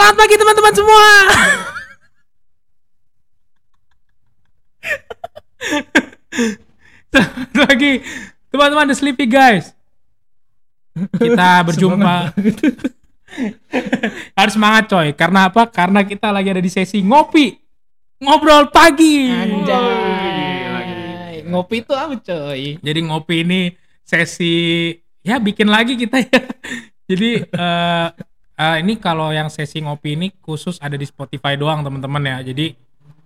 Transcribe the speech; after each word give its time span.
Selamat 0.00 0.16
pagi 0.16 0.40
teman-teman 0.40 0.72
semua. 0.72 1.04
Selamat 7.12 7.52
pagi 7.52 8.00
teman-teman 8.48 8.88
The 8.88 8.96
Sleepy 8.96 9.28
Guys. 9.28 9.76
Kita 11.20 11.60
berjumpa. 11.68 12.32
Harus 14.40 14.56
semangat 14.56 14.88
coy. 14.88 15.12
Karena 15.12 15.52
apa? 15.52 15.68
Karena 15.68 16.00
kita 16.00 16.32
lagi 16.32 16.48
ada 16.48 16.64
di 16.64 16.72
sesi 16.72 17.04
ngopi. 17.04 17.60
Ngobrol 18.24 18.72
pagi. 18.72 19.28
Anjay. 19.28 21.44
Ngopi 21.44 21.84
itu 21.84 21.92
apa 21.92 22.16
coy? 22.16 22.80
Jadi 22.80 23.00
ngopi 23.04 23.44
ini 23.44 23.68
sesi 24.00 24.96
ya 25.20 25.36
bikin 25.36 25.68
lagi 25.68 26.00
kita 26.00 26.24
ya. 26.24 26.40
Jadi 27.04 27.52
eh 27.52 28.29
eh, 28.60 28.76
ini 28.84 29.00
kalau 29.00 29.32
yang 29.32 29.48
sesi 29.48 29.80
ngopi 29.80 30.20
ini 30.20 30.28
khusus 30.44 30.76
ada 30.84 31.00
di 31.00 31.08
Spotify 31.08 31.56
doang 31.56 31.80
teman-teman 31.80 32.20
ya. 32.20 32.36
Jadi 32.52 32.76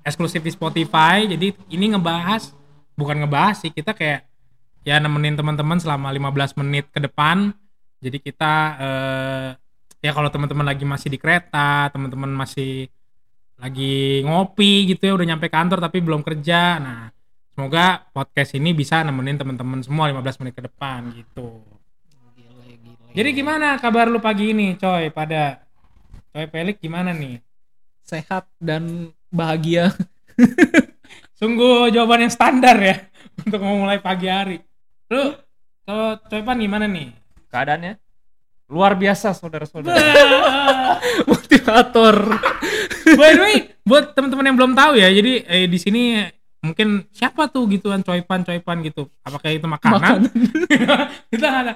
eksklusif 0.07 0.41
di 0.47 0.55
Spotify. 0.55 1.27
Jadi 1.27 1.51
ini 1.75 1.91
ngebahas 1.91 2.55
bukan 2.95 3.27
ngebahas 3.27 3.67
sih 3.67 3.75
kita 3.75 3.91
kayak 3.91 4.23
ya 4.87 5.03
nemenin 5.03 5.35
teman-teman 5.35 5.83
selama 5.83 6.15
15 6.15 6.61
menit 6.63 6.87
ke 6.95 7.03
depan. 7.03 7.51
Jadi 7.99 8.19
kita 8.23 8.55
eh 8.79 9.49
ya 10.05 10.13
kalau 10.13 10.29
teman-teman 10.29 10.69
lagi 10.69 10.85
masih 10.85 11.09
di 11.09 11.17
kereta, 11.17 11.89
teman-teman 11.89 12.29
masih 12.29 12.93
lagi 13.57 14.21
ngopi 14.29 14.93
gitu 14.93 15.09
ya 15.09 15.13
udah 15.17 15.27
nyampe 15.33 15.49
kantor 15.49 15.81
tapi 15.81 16.05
belum 16.05 16.21
kerja. 16.21 16.77
Nah, 16.77 17.09
semoga 17.57 18.05
podcast 18.13 18.53
ini 18.61 18.77
bisa 18.77 19.01
nemenin 19.01 19.41
teman-teman 19.41 19.81
semua 19.81 20.13
15 20.13 20.45
menit 20.45 20.55
ke 20.55 20.63
depan 20.69 21.09
gitu. 21.17 21.74
Jadi 23.15 23.31
gimana 23.31 23.79
kabar 23.79 24.11
lu 24.11 24.19
pagi 24.19 24.51
ini, 24.51 24.75
coy? 24.75 25.07
Pada 25.15 25.63
coy 26.35 26.51
Pelik 26.51 26.83
gimana 26.83 27.15
nih? 27.15 27.39
sehat 28.05 28.45
dan 28.61 29.15
bahagia. 29.33 29.89
Sungguh 31.41 31.89
jawaban 31.89 32.29
yang 32.29 32.35
standar 32.35 32.77
ya 32.77 33.01
untuk 33.49 33.65
memulai 33.65 33.97
pagi 33.97 34.29
hari. 34.29 34.59
Lu 35.09 35.33
kalau 35.87 36.21
coy 36.21 36.43
Pan 36.45 36.59
gimana 36.61 36.85
nih? 36.85 37.15
keadaannya 37.49 38.03
luar 38.67 38.99
biasa 38.99 39.31
saudara-saudara. 39.31 39.95
Motivator. 41.31 42.17
By 43.15 43.31
the 43.39 43.43
way, 43.47 43.57
buat 43.87 44.11
teman-teman 44.13 44.51
yang 44.51 44.57
belum 44.59 44.73
tahu 44.75 44.99
ya, 44.99 45.07
jadi 45.15 45.33
eh, 45.47 45.67
di 45.71 45.79
sini 45.79 46.27
mungkin 46.59 47.07
siapa 47.15 47.47
tuh 47.47 47.71
gituan 47.71 48.03
coypan 48.03 48.43
coypan 48.43 48.83
gitu. 48.83 49.07
Apakah 49.23 49.55
itu 49.55 49.71
makanan? 49.71 50.27
Kita 51.31 51.47
nggak 51.47 51.63
ada. 51.63 51.75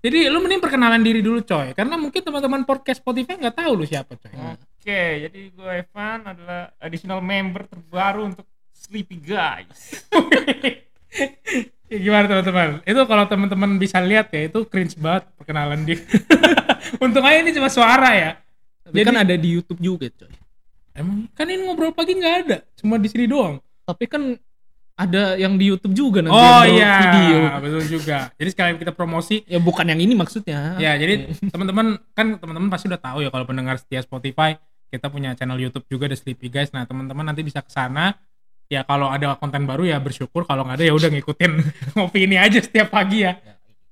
Jadi 0.00 0.32
lu 0.32 0.40
mending 0.40 0.64
perkenalan 0.64 1.04
diri 1.04 1.20
dulu 1.20 1.44
coy, 1.44 1.76
karena 1.76 2.00
mungkin 2.00 2.24
teman-teman 2.24 2.64
podcast 2.64 3.04
Spotify 3.04 3.36
nggak 3.36 3.56
tahu 3.60 3.72
lu 3.76 3.84
siapa 3.84 4.16
coy. 4.16 4.32
Oke, 4.32 5.28
jadi 5.28 5.40
gue 5.52 5.70
Evan 5.84 6.24
adalah 6.24 6.72
additional 6.80 7.20
member 7.20 7.68
terbaru 7.68 8.32
untuk 8.32 8.46
Sleepy 8.72 9.20
Guys. 9.20 9.80
Ya, 11.90 11.98
gimana 11.98 12.30
teman-teman? 12.30 12.86
Itu 12.86 13.02
kalau 13.02 13.26
teman-teman 13.26 13.74
bisa 13.74 13.98
lihat 13.98 14.30
ya, 14.30 14.46
itu 14.46 14.62
cringe 14.70 14.94
banget 14.94 15.26
perkenalan 15.34 15.82
dia. 15.82 15.98
Untung 17.02 17.26
aja 17.26 17.42
ini 17.42 17.50
cuma 17.50 17.66
suara 17.66 18.14
ya. 18.14 18.30
Tapi 18.86 19.02
kan 19.02 19.18
ada 19.18 19.34
di 19.34 19.58
YouTube 19.58 19.82
juga 19.82 20.06
coy. 20.06 20.30
Emang 20.94 21.26
kan 21.34 21.50
ini 21.50 21.66
ngobrol 21.66 21.90
pagi 21.90 22.14
nggak 22.14 22.34
ada, 22.46 22.62
cuma 22.78 22.94
di 22.94 23.10
sini 23.10 23.26
doang. 23.26 23.58
Tapi 23.82 24.06
kan 24.06 24.38
ada 25.00 25.40
yang 25.40 25.56
di 25.56 25.72
YouTube 25.72 25.96
juga 25.96 26.20
nanti 26.20 26.36
Oh 26.36 26.62
iya, 26.68 26.92
video. 27.08 27.38
betul 27.64 27.82
juga. 27.88 28.28
Jadi 28.36 28.48
sekalian 28.52 28.76
kita 28.76 28.92
promosi. 28.92 29.40
Ya 29.48 29.56
bukan 29.56 29.88
yang 29.88 29.96
ini 29.96 30.12
maksudnya. 30.12 30.76
Ya, 30.76 30.92
jadi 31.00 31.32
teman-teman 31.48 31.96
kan 32.12 32.36
teman-teman 32.36 32.68
pasti 32.68 32.92
udah 32.92 33.00
tahu 33.00 33.24
ya 33.24 33.32
kalau 33.32 33.48
pendengar 33.48 33.80
setia 33.80 34.04
Spotify, 34.04 34.60
kita 34.92 35.08
punya 35.08 35.32
channel 35.32 35.56
YouTube 35.56 35.88
juga 35.88 36.04
The 36.12 36.20
Sleepy 36.20 36.52
Guys. 36.52 36.76
Nah, 36.76 36.84
teman-teman 36.84 37.24
nanti 37.24 37.40
bisa 37.40 37.64
ke 37.64 37.72
sana. 37.72 38.12
Ya 38.70 38.84
kalau 38.84 39.08
ada 39.10 39.34
konten 39.40 39.66
baru 39.66 39.88
ya 39.88 39.98
bersyukur, 39.98 40.44
kalau 40.46 40.62
nggak 40.62 40.78
ada 40.78 40.84
ya 40.86 40.94
udah 40.94 41.08
ngikutin 41.10 41.52
ngopi 41.98 42.28
ini 42.28 42.36
aja 42.38 42.60
setiap 42.60 42.92
pagi 42.92 43.24
ya. 43.24 43.34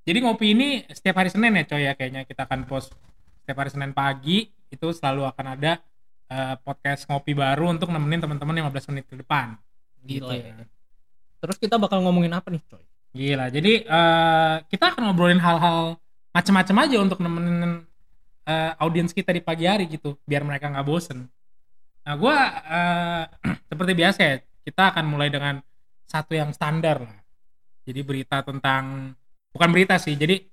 Jadi 0.05 0.19
ngopi 0.23 0.55
ini 0.55 0.69
setiap 0.93 1.19
hari 1.19 1.33
Senin 1.33 1.57
ya 1.57 1.65
coy 1.67 1.83
ya 1.89 1.93
kayaknya 1.99 2.23
kita 2.29 2.47
akan 2.47 2.69
post 2.69 2.95
setiap 3.43 3.59
hari 3.65 3.73
Senin 3.75 3.91
pagi 3.91 4.47
itu 4.71 4.87
selalu 4.95 5.27
akan 5.27 5.47
ada 5.59 5.83
eh, 6.31 6.55
podcast 6.63 7.09
ngopi 7.09 7.35
baru 7.35 7.75
untuk 7.75 7.91
nemenin 7.91 8.23
teman-teman 8.23 8.71
15 8.71 8.93
menit 8.95 9.05
ke 9.11 9.17
depan. 9.19 9.57
Gila 10.05 10.31
Gitu 10.31 10.47
ya. 10.47 10.78
Terus 11.39 11.57
kita 11.59 11.79
bakal 11.79 12.03
ngomongin 12.03 12.35
apa 12.35 12.51
nih 12.51 12.63
coy? 12.67 12.83
Gila. 13.15 13.47
Jadi 13.49 13.83
eh, 13.83 14.57
kita 14.69 14.95
akan 14.95 15.11
ngobrolin 15.11 15.41
hal-hal 15.41 15.97
macam-macam 16.35 16.77
aja 16.85 16.97
untuk 17.01 17.19
nemenin 17.23 17.83
eh, 18.45 18.73
audiens 18.83 19.15
kita 19.15 19.33
di 19.33 19.43
pagi 19.43 19.65
hari 19.65 19.89
gitu, 19.89 20.19
biar 20.29 20.43
mereka 20.45 20.69
nggak 20.69 20.87
bosen. 20.87 21.27
Nah, 22.05 22.15
gua 22.19 22.37
eh, 22.69 23.25
seperti 23.71 23.93
biasa 23.97 24.19
ya, 24.21 24.35
kita 24.67 24.83
akan 24.95 25.05
mulai 25.09 25.29
dengan 25.33 25.63
satu 26.09 26.33
yang 26.37 26.51
standar 26.53 27.05
lah. 27.05 27.19
Jadi 27.89 28.01
berita 28.05 28.45
tentang 28.45 29.17
bukan 29.53 29.69
berita 29.73 29.97
sih. 29.97 30.17
Jadi 30.17 30.45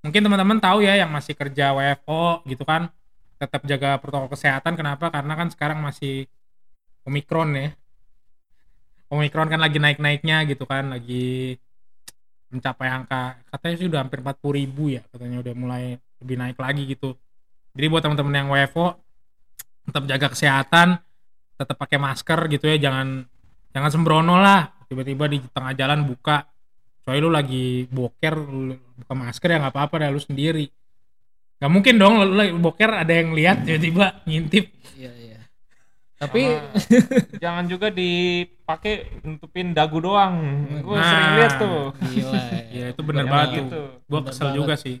mungkin 0.00 0.20
teman-teman 0.24 0.58
tahu 0.62 0.84
ya 0.84 0.96
yang 0.96 1.10
masih 1.12 1.36
kerja 1.36 1.76
WFO 1.76 2.46
gitu 2.48 2.64
kan, 2.64 2.88
tetap 3.36 3.62
jaga 3.68 4.00
protokol 4.00 4.32
kesehatan. 4.32 4.76
Kenapa? 4.76 5.12
Karena 5.12 5.34
kan 5.36 5.48
sekarang 5.52 5.84
masih 5.84 6.24
Omikron 7.04 7.56
ya. 7.56 7.68
Omikron 9.08 9.48
kan 9.48 9.60
lagi 9.60 9.80
naik-naiknya 9.80 10.44
gitu 10.44 10.68
kan, 10.68 10.92
lagi 10.92 11.56
mencapai 12.48 12.88
angka 12.88 13.36
katanya 13.52 13.74
sih 13.76 13.86
udah 13.92 14.00
hampir 14.00 14.24
40 14.24 14.40
ribu 14.56 14.88
ya 14.88 15.04
katanya 15.12 15.44
udah 15.44 15.54
mulai 15.56 15.84
lebih 16.24 16.36
naik 16.40 16.56
lagi 16.56 16.82
gitu. 16.88 17.12
Jadi 17.76 17.86
buat 17.92 18.02
teman-teman 18.02 18.34
yang 18.34 18.48
WFO 18.48 18.96
tetap 19.88 20.04
jaga 20.08 20.26
kesehatan 20.32 21.00
tetap 21.58 21.76
pakai 21.76 21.98
masker 21.98 22.46
gitu 22.52 22.70
ya 22.70 22.76
jangan 22.88 23.26
jangan 23.74 23.90
sembrono 23.92 24.40
lah. 24.40 24.70
Tiba-tiba 24.88 25.28
di 25.28 25.44
tengah 25.52 25.76
jalan 25.76 26.08
buka 26.08 26.48
coy 27.04 27.20
lu 27.20 27.28
lagi 27.28 27.84
boker 27.88 28.34
lu 28.36 28.76
buka 29.04 29.12
masker 29.12 29.48
ya 29.52 29.58
nggak 29.60 29.74
apa-apa 29.76 29.94
dah 30.06 30.10
lu 30.12 30.20
sendiri. 30.20 30.64
Nggak 31.60 31.72
mungkin 31.72 31.94
dong 32.00 32.14
lu 32.24 32.34
lagi 32.36 32.52
boker 32.56 32.90
ada 32.96 33.12
yang 33.12 33.36
lihat 33.36 33.68
tiba-tiba 33.68 34.24
ngintip. 34.24 34.64
Iya 34.96 35.12
iya. 35.20 35.37
Tapi 36.18 36.42
Sama 36.42 37.38
jangan 37.42 37.64
juga 37.64 37.88
dipakai 37.88 38.94
nutupin 39.22 39.70
dagu 39.70 39.98
doang. 39.98 40.34
Gue 40.82 40.94
Nah. 40.94 41.06
sering 41.06 41.30
lihat 41.36 41.52
tuh. 41.56 41.80
gila. 42.04 42.40
ya 42.68 42.84
itu 42.92 43.00
bener 43.00 43.24
Bener 43.24 43.32
banget 43.32 43.48
gitu. 43.56 43.70
tuh 43.70 43.88
gue 44.04 44.20
kesel 44.24 44.44
banget. 44.44 44.56
juga 44.56 44.74
sih 44.74 44.96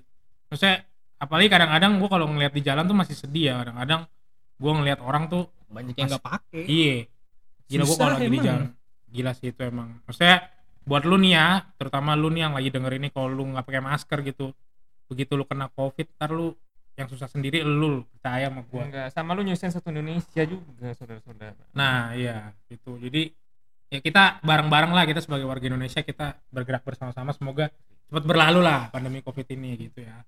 maksudnya 0.46 0.76
apalagi 1.16 1.48
kadang-kadang 1.48 1.92
gue 1.96 2.08
kalau 2.08 2.26
ngeliat 2.26 2.50
di 2.50 2.62
jalan 2.62 2.84
tuh 2.84 2.96
masih 2.96 3.14
sedih 3.14 3.44
ya 3.44 3.54
kadang-kadang 3.58 4.00
gue 4.56 4.72
ngeliat 4.72 5.00
orang 5.00 5.24
tuh 5.26 5.42
Banyak 5.68 5.94
yang 5.94 6.08
nggak 6.08 6.24
pakai. 6.24 6.62
iya 6.64 6.94
gila 7.66 7.82
gue 7.84 7.96
kalau 7.96 8.14
lagi 8.14 8.26
di 8.26 8.38
jalan 8.40 8.64
gila 9.06 9.32
sih 9.32 9.48
itu 9.48 9.60
emang 9.60 10.00
maksudnya 10.02 10.48
buat 10.82 11.02
lu 11.02 11.16
nih 11.18 11.32
ya 11.34 11.46
terutama 11.74 12.14
lu 12.14 12.28
nih 12.28 12.40
yang 12.40 12.54
lagi 12.54 12.68
denger 12.68 12.92
ini 12.94 13.08
kalau 13.08 13.28
lu 13.28 13.42
nggak 13.46 13.62
pakai 13.62 13.82
masker 13.82 14.18
gitu 14.22 14.46
begitu 15.04 15.32
lu 15.34 15.44
kena 15.44 15.68
covid 15.68 16.08
ntar 16.14 16.30
lu 16.30 16.56
yang 16.98 17.06
susah 17.06 17.30
sendiri 17.30 17.62
lu 17.62 18.02
percaya 18.10 18.50
sama 18.50 18.66
gue 18.66 18.82
Enggak, 18.82 19.06
sama 19.14 19.30
lu 19.38 19.46
nyusahin 19.46 19.70
satu 19.70 19.94
Indonesia 19.94 20.42
juga 20.42 20.90
saudara-saudara. 20.98 21.62
nah 21.70 22.10
iya 22.18 22.50
gitu 22.66 22.98
jadi 22.98 23.30
ya 23.88 24.02
kita 24.02 24.42
bareng-bareng 24.42 24.90
lah 24.90 25.06
kita 25.06 25.22
sebagai 25.22 25.46
warga 25.46 25.70
Indonesia 25.70 26.02
kita 26.02 26.34
bergerak 26.50 26.82
bersama-sama 26.82 27.30
semoga 27.30 27.70
cepat 28.10 28.24
berlalu 28.26 28.60
lah 28.66 28.90
pandemi 28.90 29.22
covid 29.22 29.46
ini 29.54 29.88
gitu 29.88 30.02
ya 30.02 30.26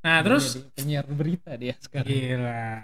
nah 0.00 0.18
terus 0.24 0.56
Jadi 0.58 0.72
penyiar 0.74 1.06
berita 1.06 1.54
dia 1.54 1.78
sekarang. 1.78 2.10
Gila. 2.10 2.82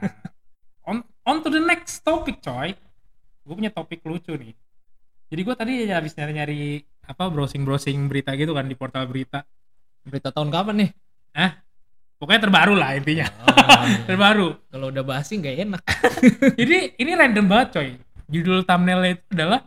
On, 0.86 1.02
on 1.26 1.36
to 1.42 1.50
the 1.50 1.58
next 1.58 2.06
topic, 2.06 2.38
coy. 2.38 2.70
Gue 3.42 3.54
punya 3.58 3.74
topik 3.74 4.06
lucu 4.06 4.38
nih. 4.38 4.54
Jadi 5.26 5.40
gue 5.42 5.54
tadi 5.58 5.72
ya 5.82 5.98
habis 5.98 6.14
nyari-nyari 6.14 6.78
apa 7.10 7.26
browsing-browsing 7.26 8.06
berita 8.06 8.38
gitu 8.38 8.54
kan 8.54 8.70
di 8.70 8.78
portal 8.78 9.02
berita. 9.10 9.42
Berita 10.06 10.30
tahun 10.30 10.54
kapan 10.54 10.86
nih? 10.86 10.90
Pokoknya 12.18 12.40
terbaru 12.50 12.74
lah 12.74 12.98
intinya. 12.98 13.30
Oh, 13.46 13.86
terbaru. 14.10 14.48
kalau 14.68 14.90
udah 14.90 15.04
basi 15.06 15.38
nggak 15.38 15.56
enak. 15.62 15.82
Jadi 16.60 16.98
ini 16.98 17.10
random 17.14 17.46
banget, 17.46 17.68
coy. 17.78 17.88
Judul 18.28 18.66
thumbnailnya 18.66 19.16
itu 19.16 19.24
adalah 19.32 19.62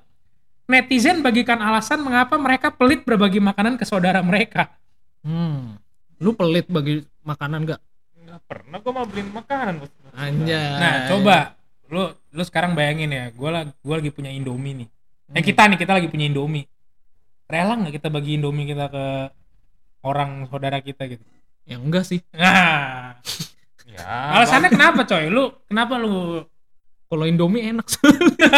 netizen 0.68 1.19
bagikan 1.19 1.59
alasan 1.59 2.03
mengapa 2.03 2.36
mereka 2.36 2.69
pelit 2.69 3.03
berbagi 3.03 3.39
makanan 3.39 3.80
ke 3.80 3.88
saudara 3.88 4.19
mereka. 4.19 4.68
Hmm. 5.24 5.80
Lu 6.19 6.36
pelit 6.36 6.68
bagi 6.68 7.01
makanan 7.24 7.65
nggak? 7.65 7.81
Enggak 8.19 8.39
pernah 8.45 8.77
gue 8.77 8.92
mau 8.94 9.06
beliin 9.07 9.30
makanan. 9.31 9.74
Bos. 9.80 9.92
Anjay. 10.12 10.71
Nah, 10.77 10.94
coba 11.07 11.38
lu 11.88 12.04
lu 12.31 12.44
sekarang 12.44 12.71
bayangin 12.71 13.12
ya, 13.12 13.25
gue 13.31 13.50
lagi 13.50 13.71
gua 13.80 13.95
lagi 14.00 14.12
punya 14.12 14.31
Indomie 14.31 14.75
nih. 14.75 14.89
Eh 15.31 15.39
Hmm. 15.39 15.44
kita 15.44 15.62
nih 15.71 15.80
kita 15.80 15.92
lagi 15.95 16.07
punya 16.12 16.27
Indomie. 16.27 16.68
Rela 17.47 17.80
nggak 17.80 17.95
kita 17.95 18.07
bagi 18.07 18.36
Indomie 18.36 18.68
kita 18.68 18.88
ke 18.88 19.06
orang 20.04 20.47
saudara 20.47 20.80
kita 20.80 21.07
gitu? 21.07 21.24
Ya 21.63 21.77
enggak 21.77 22.05
sih. 22.05 22.19
Ya. 23.91 24.07
alasannya 24.39 24.71
kenapa 24.71 25.03
coy? 25.03 25.27
Lu 25.27 25.51
kenapa 25.67 25.99
lu? 25.99 26.47
Kalau 27.11 27.27
Indomie 27.27 27.75
enak. 27.75 27.83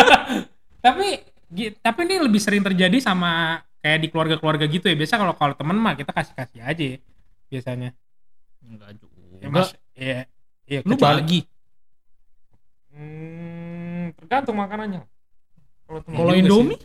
Tapi 0.85 1.25
tapi 1.81 1.99
ini 2.05 2.21
lebih 2.21 2.37
sering 2.37 2.61
terjadi 2.61 3.01
sama 3.01 3.57
kayak 3.81 3.97
di 3.97 4.07
keluarga-keluarga 4.13 4.69
gitu 4.69 4.85
ya. 4.85 4.93
Biasa 4.93 5.17
kalau 5.17 5.33
kalau 5.33 5.57
temen 5.57 5.73
mah 5.73 5.97
kita 5.97 6.13
kasih-kasih 6.13 6.61
aja 6.61 6.83
ya, 6.85 6.97
biasanya. 7.49 7.89
enggak 8.61 8.93
juga. 8.95 9.17
Ya, 9.41 9.47
mas, 9.49 9.69
ya, 9.97 10.19
ya, 10.69 10.79
Lu 10.85 10.93
kecuali- 10.93 11.17
bagi. 11.19 11.39
tergantung 14.13 14.55
makanannya. 14.55 15.01
Kalau 15.89 15.99
juga 16.05 16.29
sih. 16.29 16.39
Indomie, 16.39 16.79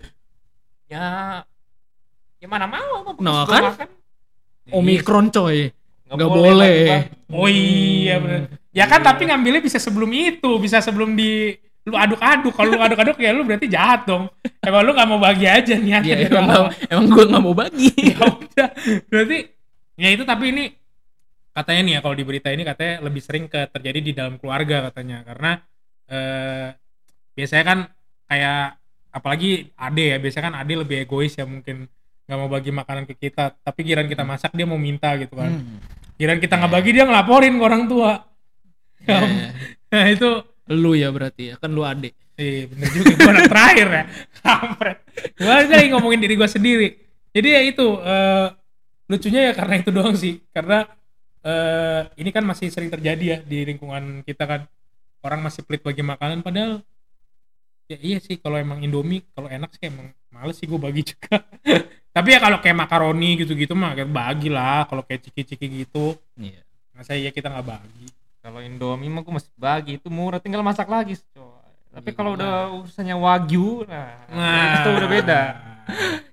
ya 0.88 1.04
ya 2.40 2.46
mana 2.48 2.64
mau 2.64 3.04
apa 3.04 3.20
Nah, 3.20 3.44
kan? 3.44 3.62
makan. 3.68 3.88
Omikron 4.72 5.28
coy. 5.28 5.68
Nggak 6.08 6.16
Nggak 6.19 6.31
boleh. 6.31 6.72
bagi-bagi. 6.72 7.31
Oh 7.31 7.49
iya 7.49 8.14
bener. 8.16 8.40
Ya 8.72 8.84
kan 8.84 9.00
tapi 9.00 9.22
ngambilnya 9.25 9.60
bisa 9.60 9.76
sebelum 9.76 10.08
itu, 10.10 10.50
bisa 10.56 10.81
sebelum 10.81 11.12
di 11.12 11.52
lu 11.84 11.94
aduk-aduk. 11.94 12.52
Kalau 12.52 12.69
lu 12.70 12.81
aduk-aduk 12.81 13.16
ya 13.16 13.31
lu 13.31 13.44
berarti 13.44 13.66
jahat 13.66 14.05
dong. 14.05 14.28
Emang 14.60 14.82
lu 14.82 14.93
gak 14.93 15.08
mau 15.08 15.16
bagi 15.16 15.44
aja 15.44 15.75
niatnya 15.75 16.05
Iya, 16.14 16.16
dari 16.19 16.28
emang, 16.31 16.49
awal. 16.49 16.70
emang 16.87 17.06
gue 17.08 17.25
nggak 17.26 17.43
mau 17.43 17.55
bagi. 17.55 17.90
ya 18.12 18.19
udah. 18.20 18.69
Berarti 19.06 19.38
ya 19.96 20.08
itu 20.10 20.22
tapi 20.22 20.44
ini 20.49 20.64
katanya 21.50 21.81
nih 21.82 21.93
ya 21.93 22.00
kalau 22.00 22.14
di 22.14 22.25
berita 22.25 22.49
ini 22.49 22.62
katanya 22.62 22.94
lebih 23.02 23.19
sering 23.19 23.44
ke 23.46 23.66
terjadi 23.69 23.99
di 23.99 24.12
dalam 24.12 24.37
keluarga 24.37 24.88
katanya 24.88 25.26
karena 25.26 25.50
eh, 26.06 26.69
biasanya 27.34 27.64
kan 27.66 27.78
kayak 28.25 28.78
apalagi 29.11 29.50
ade 29.75 30.04
ya 30.06 30.16
biasanya 30.16 30.44
kan 30.46 30.56
ade 30.56 30.75
lebih 30.76 31.02
egois 31.02 31.34
ya 31.34 31.43
mungkin 31.43 31.88
nggak 32.28 32.38
mau 32.38 32.46
bagi 32.46 32.70
makanan 32.70 33.08
ke 33.08 33.16
kita 33.19 33.56
tapi 33.58 33.81
giran 33.82 34.06
kita 34.06 34.22
masak 34.22 34.52
dia 34.52 34.69
mau 34.69 34.78
minta 34.78 35.16
gitu 35.16 35.32
kan 35.32 35.50
Hmm. 35.50 35.81
Giran 36.18 36.42
kita 36.42 36.58
nggak 36.58 36.72
bagi 36.74 36.90
dia 36.92 37.06
ngelaporin 37.06 37.54
ke 37.56 37.64
orang 37.64 37.84
tua. 37.86 38.12
Ya, 39.06 39.22
nah 39.88 40.04
itu 40.10 40.42
lu 40.68 40.92
ya 40.98 41.08
berarti 41.14 41.54
ya, 41.54 41.56
kan 41.56 41.70
lu 41.72 41.86
adik. 41.86 42.12
Iya 42.38 42.70
bener 42.70 42.88
juga 42.94 43.14
gue 43.18 43.30
anak 43.34 43.50
terakhir 43.50 43.86
ya. 43.88 44.04
Kampret. 44.42 44.98
Gue 45.34 45.48
lagi 45.50 45.88
ngomongin 45.90 46.20
diri 46.22 46.34
gue 46.38 46.48
sendiri. 46.50 46.88
Jadi 47.34 47.48
ya 47.50 47.60
itu 47.66 47.86
eh, 47.98 48.46
lucunya 49.10 49.40
ya 49.50 49.52
karena 49.58 49.74
itu 49.80 49.90
doang 49.90 50.14
sih. 50.14 50.38
Karena 50.54 50.86
eh, 51.42 52.02
ini 52.20 52.30
kan 52.30 52.46
masih 52.46 52.70
sering 52.70 52.90
terjadi 52.90 53.24
ya 53.24 53.38
di 53.42 53.66
lingkungan 53.66 54.22
kita 54.22 54.46
kan. 54.46 54.60
Orang 55.18 55.42
masih 55.42 55.66
pelit 55.66 55.82
bagi 55.82 56.06
makanan 56.06 56.46
padahal 56.46 56.78
ya 57.88 57.98
iya 58.04 58.18
sih 58.20 58.36
kalau 58.36 58.60
emang 58.60 58.84
Indomie 58.84 59.24
kalau 59.32 59.48
enak 59.48 59.72
sih 59.72 59.88
emang 59.88 60.12
males 60.28 60.60
sih 60.60 60.68
gue 60.68 60.76
bagi 60.76 61.02
juga 61.08 61.40
tapi 62.18 62.28
ya 62.30 62.38
kalau 62.38 62.58
kayak 62.58 62.76
makaroni 62.76 63.30
gitu-gitu 63.38 63.72
mah 63.72 63.94
kayak 63.94 64.10
bagi 64.10 64.48
lah 64.48 64.84
kalau 64.84 65.00
kayak 65.00 65.22
ciki-ciki 65.24 65.66
gitu 65.78 66.18
Iya. 66.34 66.60
masa 66.90 67.14
iya 67.14 67.30
kita 67.30 67.46
nggak 67.48 67.66
bagi 67.68 68.06
Kalau 68.38 68.58
Indomie 68.58 69.06
mah 69.06 69.20
gue 69.20 69.34
masih 69.34 69.50
bagi 69.54 69.92
itu 69.96 70.08
murah 70.08 70.38
tinggal 70.38 70.62
masak 70.62 70.86
lagi 70.86 71.14
coy. 71.30 71.46
Tapi 71.90 72.08
Iya. 72.08 72.16
kalau 72.16 72.30
udah 72.32 72.52
urusannya 72.76 73.14
wagyu 73.14 73.82
nah, 73.84 74.14
nah 74.26 74.62
itu 74.78 74.88
udah 74.92 75.08
beda. 75.08 75.40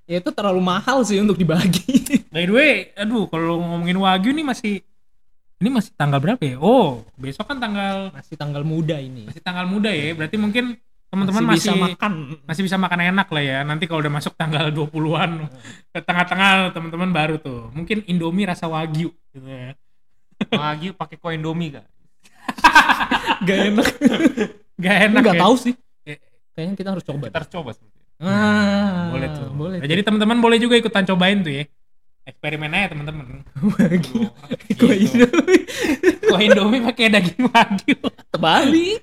Ya 0.06 0.20
itu 0.20 0.30
terlalu 0.30 0.62
mahal 0.62 1.02
sih 1.02 1.18
untuk 1.18 1.34
dibagi. 1.34 1.82
By 2.30 2.46
the 2.46 2.54
way, 2.54 2.74
aduh 2.94 3.26
kalau 3.26 3.58
ngomongin 3.58 3.98
Wagyu 3.98 4.32
nih 4.32 4.46
masih 4.46 4.74
ini 5.58 5.70
masih 5.72 5.96
tanggal 5.96 6.20
berapa 6.20 6.44
ya? 6.44 6.60
Oh, 6.60 7.02
besok 7.16 7.48
kan 7.48 7.58
tanggal 7.58 8.12
Masih 8.12 8.36
tanggal 8.36 8.62
muda 8.62 9.00
ini. 9.00 9.26
masih 9.26 9.42
tanggal 9.42 9.66
muda 9.66 9.90
ya. 9.90 10.14
Berarti 10.14 10.38
mungkin 10.38 10.78
teman-teman 11.16 11.44
Masih 11.48 11.56
masih 11.56 11.72
bisa 11.72 11.86
makan. 11.96 12.12
masih 12.44 12.62
bisa 12.62 12.78
makan 12.78 13.00
enak 13.08 13.28
lah 13.32 13.44
ya. 13.44 13.60
Nanti 13.64 13.88
kalau 13.88 14.04
udah 14.04 14.14
masuk 14.14 14.36
tanggal 14.36 14.68
20-an 14.70 15.48
ke 15.90 16.00
tengah-tengah 16.04 16.52
teman-teman 16.70 17.10
baru 17.10 17.36
tuh. 17.40 17.72
Mungkin 17.72 18.04
Indomie 18.06 18.44
rasa 18.44 18.68
Wagyu 18.68 19.16
gitu 19.32 19.48
ya. 19.48 19.72
Wagyu 20.52 20.92
pakai 20.92 21.16
kue 21.16 21.32
Indomie 21.34 21.72
gak? 21.74 21.88
Gak 23.48 23.60
enak. 23.72 23.88
Gak 24.76 24.96
enak 25.08 25.22
Enggak 25.24 25.36
ya. 25.36 25.42
tahu 25.42 25.56
sih. 25.56 25.74
Eh. 26.04 26.20
Kayaknya 26.52 26.76
kita 26.76 26.90
harus 26.92 27.04
coba. 27.04 27.24
Kita 27.26 27.38
harus 27.40 27.52
coba 27.52 27.70
itu. 27.72 27.86
Ah, 28.16 29.12
Boleh 29.12 29.28
tuh. 29.30 29.50
Boleh. 29.52 29.78
Nah, 29.80 29.88
jadi 29.88 30.02
teman-teman 30.04 30.38
boleh 30.40 30.58
juga 30.58 30.76
ikutan 30.76 31.04
cobain 31.04 31.40
tuh 31.40 31.52
ya. 31.52 31.64
Eksperimen 32.26 32.72
aja 32.72 32.92
teman-teman. 32.92 33.44
Wagyu. 33.56 34.28
Gitu. 34.66 34.82
Kue 34.82 34.96
Indomie. 34.98 35.62
Kue 36.22 36.40
Indomie 36.42 36.82
pakai 36.84 37.08
daging 37.10 37.42
Wagyu. 37.46 37.98
Terbalik. 38.30 39.00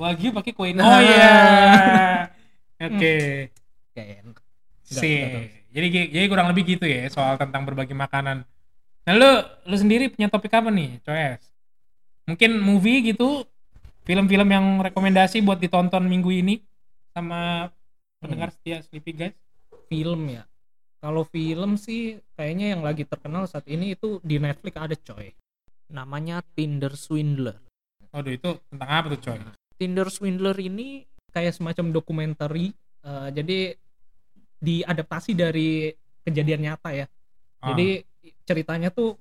Wagyu 0.00 0.32
pakai 0.32 0.52
kue 0.56 0.72
Nah. 0.72 0.84
Oh 0.88 1.00
iya. 1.04 1.32
Oke. 2.88 3.14
Enak. 3.92 4.36
Nggak, 4.88 5.02
sih. 5.04 5.20
Jadi 5.70 5.86
jadi 6.08 6.26
kurang 6.26 6.48
lebih 6.48 6.64
gitu 6.64 6.88
ya 6.88 7.04
soal 7.12 7.36
tentang 7.36 7.68
berbagi 7.68 7.92
makanan. 7.92 8.48
Nah 9.04 9.12
lu 9.14 9.30
lu 9.68 9.76
sendiri 9.76 10.08
punya 10.08 10.32
topik 10.32 10.50
apa 10.56 10.72
nih, 10.72 10.98
Coes? 11.04 11.44
Mungkin 12.24 12.58
movie 12.58 13.12
gitu, 13.12 13.44
film-film 14.08 14.48
yang 14.48 14.66
rekomendasi 14.80 15.44
buat 15.44 15.60
ditonton 15.60 16.08
minggu 16.08 16.32
ini 16.32 16.64
sama 17.12 17.68
pendengar 18.18 18.50
setia 18.56 18.80
Sleepy 18.80 19.12
Guys. 19.12 19.36
Film 19.92 20.32
ya. 20.32 20.48
Kalau 21.00 21.24
film 21.28 21.76
sih 21.76 22.20
kayaknya 22.36 22.76
yang 22.76 22.82
lagi 22.84 23.04
terkenal 23.04 23.44
saat 23.44 23.68
ini 23.68 23.96
itu 23.96 24.20
di 24.24 24.40
Netflix 24.40 24.74
ada 24.76 24.96
coy. 24.96 25.32
Namanya 25.90 26.40
Tinder 26.56 26.92
Swindler. 26.96 27.58
Waduh 28.10 28.34
itu 28.34 28.50
tentang 28.70 28.90
apa 28.90 29.06
tuh, 29.14 29.20
Coy? 29.22 29.38
Tinder 29.80 30.12
Swindler 30.12 30.52
ini 30.60 31.08
kayak 31.32 31.56
semacam 31.56 31.88
dokumenter 31.88 32.52
jadi 33.32 33.72
diadaptasi 34.60 35.32
dari 35.32 35.88
kejadian 36.20 36.68
nyata 36.68 36.92
ya. 36.92 37.08
Ah. 37.64 37.72
Jadi 37.72 38.04
ceritanya 38.44 38.92
tuh 38.92 39.16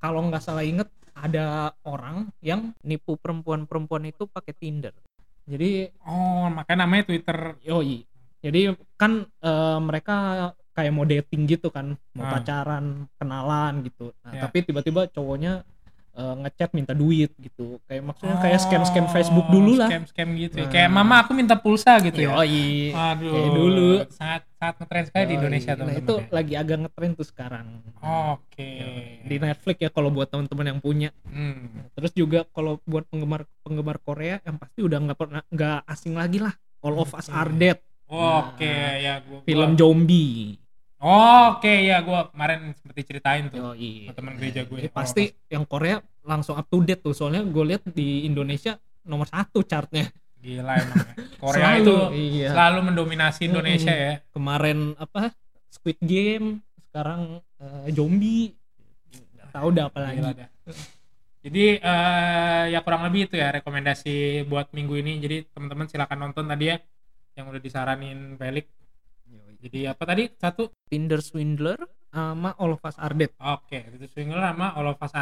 kalau 0.00 0.24
nggak 0.24 0.40
salah 0.40 0.64
inget 0.64 0.88
ada 1.12 1.76
orang 1.84 2.32
yang 2.40 2.72
nipu 2.80 3.20
perempuan-perempuan 3.20 4.08
itu 4.08 4.24
pakai 4.24 4.56
Tinder. 4.56 4.96
Jadi 5.44 5.92
Oh, 6.08 6.48
makanya 6.48 6.88
namanya 6.88 7.12
Twitter. 7.12 7.60
yoi. 7.60 8.08
Jadi 8.40 8.72
kan 8.96 9.28
eh, 9.28 9.78
mereka 9.82 10.16
kayak 10.72 10.94
mau 10.94 11.02
dating 11.02 11.44
gitu 11.44 11.68
kan, 11.68 11.98
mau 12.14 12.24
Ah. 12.24 12.38
pacaran, 12.38 13.10
kenalan 13.18 13.82
gitu. 13.82 14.14
Nah, 14.22 14.32
Ya. 14.32 14.40
tapi 14.46 14.62
tiba-tiba 14.62 15.10
cowoknya 15.10 15.66
eh, 16.18 16.34
ngechat 16.36 16.70
minta 16.72 16.90
duit 16.92 17.30
gitu. 17.36 17.78
Kayak 17.86 18.02
maksudnya 18.04 18.34
Oh, 18.34 18.42
kayak 18.42 18.58
scam-scam 18.58 19.06
Facebook 19.06 19.46
dulu 19.46 19.72
lah. 19.74 19.86
Scam-scam 19.86 20.28
gitu 20.34 20.54
ya. 20.58 20.66
Nah. 20.66 20.70
Kayak 20.70 20.90
mama 20.90 21.14
aku 21.22 21.30
minta 21.32 21.54
pulsa 21.54 21.94
gitu 22.00 22.18
ya. 22.18 22.34
Yoi. 22.34 22.90
Aduh. 22.90 23.30
Kayak 23.30 23.50
dulu. 23.52 23.90
Sangat 24.10 24.42
sangat 24.52 24.74
ngetren 24.76 25.04
sekali 25.04 25.22
di 25.22 25.28
Yoi. 25.28 25.38
Indonesia 25.38 25.70
Nah, 25.70 25.78
teman-teman. 25.78 26.02
itu 26.02 26.14
ya. 26.18 26.26
lagi 26.28 26.54
agak 26.54 26.76
ngetren 26.80 27.10
tuh 27.14 27.22
sekarang. 27.24 27.66
Oke. 28.02 28.70
Di 29.22 29.36
Netflix 29.36 29.76
ya 29.78 29.88
kalau 29.88 30.10
buat 30.10 30.26
teman-teman 30.26 30.66
yang 30.68 30.78
punya. 30.78 31.10
Hmm. 31.24 31.86
Terus 31.94 32.12
juga 32.12 32.42
kalau 32.48 32.82
buat 32.82 33.06
penggemar 33.06 33.46
penggemar 33.62 33.96
Korea 33.98 34.42
yang 34.42 34.56
pasti 34.56 34.80
udah 34.80 34.98
nggak 35.00 35.16
pernah 35.16 35.42
nggak 35.46 35.78
asing 35.86 36.12
lagi 36.12 36.38
lah. 36.38 36.52
All 36.78 36.94
of 36.96 37.10
Us 37.10 37.26
Oke. 37.26 37.34
Are 37.36 37.50
Dead, 37.52 37.78
Oke, 38.08 38.64
Nah, 38.64 38.94
ya 38.96 39.14
gua, 39.20 39.42
film 39.42 39.70
gua- 39.72 39.78
zombie. 40.98 41.54
Oke, 41.54 41.74
ya 41.86 42.02
gua 42.02 42.26
kemarin 42.34 42.74
seperti 42.74 43.00
ceritain 43.06 43.46
tuh. 43.48 43.74
Sama 43.78 44.12
teman 44.14 44.34
gereja 44.34 44.66
gue. 44.66 44.78
Jadi 44.82 44.90
pasti 44.90 45.24
yang 45.46 45.62
Korea 45.62 46.02
langsung 46.26 46.58
up 46.58 46.66
to 46.66 46.82
date 46.82 47.02
tuh. 47.02 47.14
Soalnya 47.14 47.46
gue 47.46 47.64
lihat 47.64 47.86
di 47.94 48.26
Indonesia 48.26 48.74
nomor 49.06 49.30
satu 49.30 49.62
chartnya. 49.62 50.10
Gila 50.42 50.74
emang. 50.74 50.98
ya. 50.98 51.12
Korea 51.42 51.62
Selalu, 51.62 51.82
itu 51.82 51.94
iya. 52.14 52.48
selalu 52.54 52.78
mendominasi 52.90 53.40
Indonesia 53.46 53.94
ya. 53.94 54.14
Kemarin 54.34 54.94
apa? 54.98 55.30
Squid 55.68 55.98
Game, 56.02 56.62
sekarang 56.90 57.42
eh, 57.62 57.88
zombie. 57.94 58.54
Nggak 59.34 59.48
tahu 59.54 59.66
udah 59.70 59.84
apa 59.90 59.98
lagi. 60.02 60.20
Jadi 61.38 61.64
eh, 61.78 62.62
ya 62.74 62.80
kurang 62.82 63.06
lebih 63.06 63.30
itu 63.30 63.38
ya 63.38 63.54
rekomendasi 63.54 64.46
buat 64.50 64.70
minggu 64.74 64.94
ini. 64.98 65.12
Jadi 65.22 65.36
teman-teman 65.54 65.86
silakan 65.86 66.18
nonton 66.30 66.44
tadi 66.50 66.74
ya 66.74 66.76
yang 67.38 67.46
udah 67.50 67.62
disaranin 67.62 68.34
Felix. 68.34 68.66
Jadi 69.58 69.90
apa 69.90 70.02
tadi? 70.06 70.24
Satu. 70.38 70.70
Tinder 70.86 71.18
Swindler 71.18 71.78
sama 72.08 72.56
All 72.56 72.72
of 72.74 72.82
Us 72.82 72.96
Are 72.96 73.14
Dead. 73.14 73.30
Oke, 73.36 73.78
itu 73.94 74.06
Swinger 74.08 74.40
sama 74.40 74.72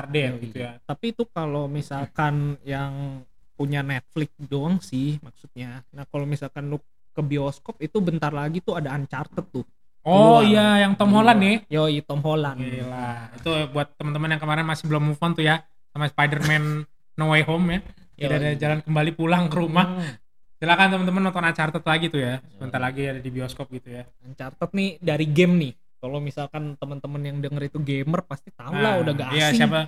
Dead 0.09 0.33
Yoi. 0.37 0.43
gitu 0.49 0.57
ya. 0.63 0.73
Tapi 0.87 1.05
itu 1.13 1.25
kalau 1.29 1.67
misalkan 1.67 2.61
yang 2.63 3.25
punya 3.57 3.81
Netflix 3.81 4.37
doang 4.37 4.79
sih 4.85 5.17
maksudnya. 5.25 5.81
Nah 5.97 6.05
kalau 6.07 6.29
misalkan 6.29 6.69
lu 6.69 6.79
ke 7.17 7.23
bioskop 7.25 7.81
itu 7.81 7.97
bentar 8.05 8.29
lagi 8.29 8.61
tuh 8.61 8.77
ada 8.77 8.93
Uncharted 8.93 9.49
tuh. 9.49 9.65
Oh 10.07 10.39
Keluar. 10.39 10.47
iya 10.47 10.67
yang 10.87 10.95
Tom 10.95 11.11
Holland 11.11 11.41
nih. 11.41 11.57
Yoi 11.73 12.05
Tom 12.05 12.21
Holland. 12.23 12.61
Gila. 12.61 13.11
Itu 13.41 13.51
buat 13.73 13.97
teman-teman 13.99 14.37
yang 14.37 14.43
kemarin 14.45 14.65
masih 14.69 14.85
belum 14.87 15.03
move 15.11 15.21
on 15.25 15.33
tuh 15.35 15.43
ya 15.43 15.65
sama 15.91 16.07
Spider-Man 16.07 16.85
No 17.19 17.33
Way 17.33 17.43
Home 17.49 17.67
ya. 17.73 17.81
Tidak 18.17 18.37
ada 18.37 18.51
jalan 18.57 18.79
kembali 18.85 19.11
pulang 19.17 19.49
ke 19.49 19.57
rumah. 19.57 19.87
Hmm. 19.99 20.26
Silakan 20.57 20.89
teman-teman 20.89 21.23
nonton 21.23 21.45
Uncharted 21.45 21.85
lagi 21.85 22.07
tuh 22.09 22.21
ya. 22.21 22.41
Sebentar 22.49 22.81
lagi 22.81 23.03
ada 23.05 23.21
di 23.21 23.29
bioskop 23.29 23.69
gitu 23.69 23.93
ya. 23.93 24.09
Uncharted 24.25 24.71
nih 24.73 24.97
dari 24.99 25.27
game 25.29 25.55
nih. 25.61 25.73
Kalau 25.97 26.19
misalkan 26.19 26.77
teman-teman 26.77 27.21
yang 27.21 27.37
denger 27.41 27.63
itu 27.67 27.79
gamer 27.79 28.21
pasti 28.23 28.49
tahu 28.53 28.73
lah 28.73 28.97
Nah, 28.97 29.03
udah 29.03 29.13
gak 29.13 29.31
iya, 29.33 29.49
asing. 29.51 29.61
siapa 29.61 29.81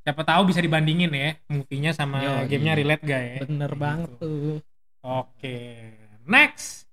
siapa 0.00 0.22
tahu 0.24 0.42
bisa 0.48 0.60
dibandingin 0.60 1.12
ya 1.12 1.36
movie-nya 1.46 1.92
sama 1.92 2.20
Yoi. 2.20 2.48
gamenya 2.48 2.74
relate 2.74 3.02
gak 3.02 3.20
ya? 3.22 3.36
Bener 3.44 3.68
Kayak 3.68 3.80
banget 3.80 4.10
gitu. 4.10 4.20
tuh. 4.24 4.56
Oke. 5.02 5.56
Next. 6.24 6.88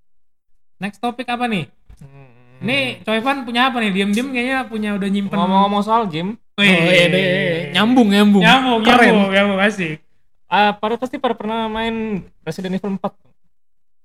Next 0.75 0.99
topik 0.99 1.27
apa 1.27 1.47
nih? 1.47 1.71
Hmm. 1.99 2.31
Nih, 2.59 3.03
Coyvan 3.03 3.43
punya 3.43 3.67
apa 3.67 3.79
nih? 3.79 3.91
Diem-diem 3.91 4.27
kayaknya 4.29 4.57
punya 4.67 4.89
udah 4.95 5.07
nyimpen. 5.07 5.35
ngomong-ngomong 5.35 5.83
soal 5.83 6.07
game, 6.07 6.39
Wih. 6.55 6.67
Oh, 6.67 6.87
iya 6.87 7.07
deh. 7.11 7.27
Nyambung, 7.75 8.07
nyambung. 8.07 8.43
Nyambung, 8.43 8.79
Keren. 8.81 9.07
nyambung, 9.11 9.31
nyambung 9.31 9.59
asik. 9.59 9.99
Ah 10.45 10.71
pada 10.77 10.95
pasti 10.95 11.17
pada 11.17 11.33
pernah 11.33 11.65
main 11.67 12.25
Resident 12.45 12.77
Evil 12.77 12.97
4. 12.97 13.01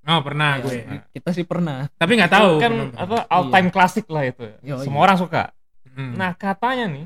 Oh, 0.01 0.19
pernah 0.25 0.57
Ya, 0.57 0.63
gue. 0.65 0.77
Kita 1.13 1.29
sih 1.29 1.45
pernah. 1.45 1.85
Tapi 1.93 2.17
nggak 2.17 2.33
tahu. 2.33 2.51
kan 2.57 2.73
apa 2.97 3.29
all 3.29 3.53
time 3.53 3.69
classic 3.69 4.09
lah 4.09 4.25
itu. 4.25 4.49
Yoi. 4.65 4.81
Semua 4.81 5.05
orang 5.05 5.17
suka. 5.21 5.53
Hmm. 5.93 6.17
Nah, 6.17 6.33
katanya 6.33 6.89
nih 6.89 7.05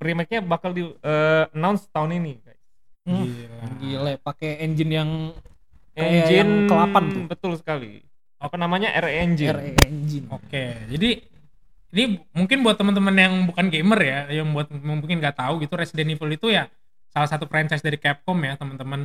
remake-nya 0.00 0.40
bakal 0.40 0.72
di 0.72 0.88
eh, 0.88 1.44
announce 1.52 1.84
tahun 1.92 2.16
ini, 2.16 2.32
guys. 2.40 2.62
Hmm. 3.04 3.20
Gila. 3.28 3.64
Gila, 3.76 4.12
pakai 4.24 4.64
engine 4.64 4.92
yang 4.96 5.10
engine 5.92 6.32
yang 6.32 6.50
ke-8 6.64 6.96
tuh. 7.12 7.24
betul 7.28 7.52
sekali 7.60 8.00
apa 8.42 8.56
namanya 8.58 8.90
RE 8.98 9.12
engine 9.22 9.54
RE 9.54 9.72
Engine. 9.86 10.26
Oke, 10.34 10.74
jadi 10.90 11.22
ini 11.94 12.18
mungkin 12.34 12.66
buat 12.66 12.74
teman-teman 12.74 13.14
yang 13.14 13.34
bukan 13.46 13.66
gamer 13.70 14.00
ya, 14.02 14.18
yang 14.42 14.50
buat 14.50 14.66
mungkin 14.72 15.22
nggak 15.22 15.38
tahu 15.38 15.62
gitu 15.62 15.78
Resident 15.78 16.18
Evil 16.18 16.34
itu 16.34 16.50
ya 16.50 16.66
salah 17.12 17.28
satu 17.28 17.44
franchise 17.44 17.84
dari 17.84 18.00
Capcom 18.00 18.34
ya 18.40 18.56
teman-teman. 18.56 19.04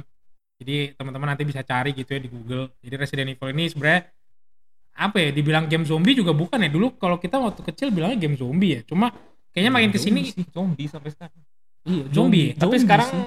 Jadi 0.58 0.96
teman-teman 0.96 1.28
nanti 1.30 1.44
bisa 1.44 1.62
cari 1.62 1.94
gitu 1.94 2.10
ya 2.10 2.20
di 2.20 2.30
Google. 2.32 2.72
Jadi 2.82 2.96
Resident 2.96 3.28
Evil 3.30 3.52
ini 3.54 3.70
sebenarnya 3.70 4.10
apa 4.98 5.18
ya? 5.22 5.30
Dibilang 5.30 5.70
game 5.70 5.86
zombie 5.86 6.16
juga 6.16 6.34
bukan 6.34 6.58
ya. 6.58 6.72
Dulu 6.72 6.98
kalau 6.98 7.20
kita 7.20 7.38
waktu 7.38 7.62
kecil 7.62 7.94
bilangnya 7.94 8.18
game 8.18 8.34
zombie 8.34 8.72
ya. 8.74 8.82
Cuma 8.82 9.14
kayaknya 9.54 9.70
makin 9.70 9.92
ke 9.92 10.00
sini 10.00 10.34
zombie 10.50 10.88
sampai 10.88 11.12
sekarang 11.14 11.38
Iya, 11.88 12.04
Zombie. 12.12 12.52
tapi 12.52 12.76
zombie 12.76 12.84
sekarang 12.84 13.08
sih. 13.08 13.24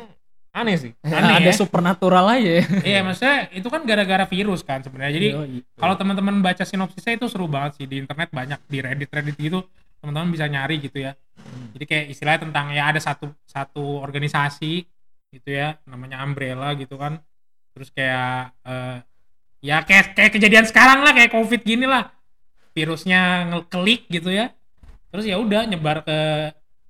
aneh 0.52 0.76
sih 0.76 0.92
Aneh 1.00 1.34
ada 1.40 1.49
ya. 1.49 1.56
supernatural 1.56 2.26
aja 2.28 2.50
ya. 2.60 2.64
iya 2.92 3.00
maksudnya 3.00 3.49
itu 3.56 3.68
kan 3.72 3.80
gara-gara 3.88 4.25
virus 4.28 4.60
kan 4.60 4.84
sebenarnya. 4.84 5.12
Jadi 5.16 5.28
kalau 5.75 5.94
teman-teman 5.96 6.44
baca 6.44 6.60
sinopsisnya 6.60 7.16
itu 7.16 7.25
seru 7.30 7.49
banget 7.49 7.80
sih 7.80 7.87
di 7.88 8.02
internet 8.02 8.28
banyak 8.28 8.60
di 8.68 8.78
Reddit 8.84 9.08
Reddit 9.08 9.37
gitu 9.38 9.64
teman-teman 10.00 10.33
bisa 10.33 10.49
nyari 10.49 10.80
gitu 10.80 11.04
ya. 11.04 11.12
Jadi 11.76 11.85
kayak 11.87 12.07
istilahnya 12.12 12.40
tentang 12.49 12.66
ya 12.73 12.90
ada 12.90 13.00
satu 13.00 13.33
satu 13.47 14.00
organisasi 14.00 14.85
gitu 15.30 15.49
ya 15.49 15.78
namanya 15.87 16.21
Umbrella 16.25 16.73
gitu 16.75 16.97
kan. 16.97 17.21
Terus 17.76 17.88
kayak 17.92 18.57
eh, 18.64 18.97
ya 19.61 19.85
kayak 19.85 20.16
kayak 20.16 20.33
kejadian 20.35 20.66
sekarang 20.66 21.04
lah 21.04 21.12
kayak 21.12 21.33
covid 21.33 21.61
gini 21.62 21.85
lah. 21.85 22.11
Virusnya 22.73 23.50
ngeklik 23.52 24.09
gitu 24.09 24.33
ya. 24.33 24.50
Terus 25.11 25.25
ya 25.26 25.37
udah 25.38 25.66
nyebar 25.66 26.02
ke 26.07 26.19